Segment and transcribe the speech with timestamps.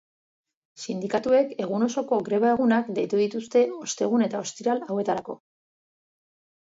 [0.85, 5.37] Sindikatuek egun osoko greba-egunak deitu dituzte ostegun eta ostiral hauetarako.